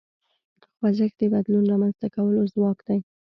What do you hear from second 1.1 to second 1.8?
د بدلون